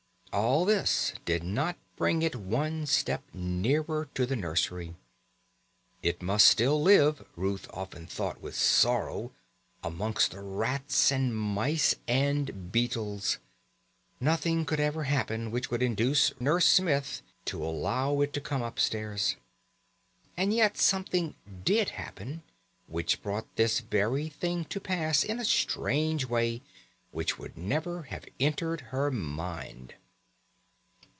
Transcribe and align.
All 0.33 0.63
this 0.63 1.11
did 1.25 1.43
not 1.43 1.75
bring 1.97 2.21
it 2.21 2.37
one 2.37 2.85
step 2.85 3.21
nearer 3.33 4.07
to 4.13 4.25
the 4.25 4.37
nursery. 4.37 4.95
It 6.01 6.21
must 6.21 6.47
still 6.47 6.81
live, 6.81 7.27
Ruth 7.35 7.67
often 7.73 8.07
thought 8.07 8.39
with 8.39 8.55
sorrow, 8.55 9.33
amongst 9.83 10.31
the 10.31 10.39
rats 10.39 11.11
and 11.11 11.35
mice 11.35 11.95
and 12.07 12.71
beetles. 12.71 13.39
Nothing 14.21 14.63
could 14.63 14.79
ever 14.79 15.03
happen 15.03 15.51
which 15.51 15.69
would 15.69 15.81
induce 15.83 16.31
Nurse 16.39 16.65
Smith 16.65 17.21
to 17.43 17.61
allow 17.61 18.21
it 18.21 18.31
to 18.31 18.39
come 18.39 18.61
upstairs. 18.61 19.35
And 20.37 20.53
yet 20.53 20.77
something 20.77 21.35
did 21.65 21.89
happen 21.89 22.43
which 22.87 23.21
brought 23.21 23.53
this 23.57 23.81
very 23.81 24.29
thing 24.29 24.63
to 24.63 24.79
pass 24.79 25.25
in 25.25 25.41
a 25.41 25.43
strange 25.45 26.23
way 26.23 26.61
which 27.11 27.37
would 27.37 27.57
never 27.57 28.03
have 28.03 28.23
entered 28.39 28.79
her 28.95 29.11
mind. 29.11 29.95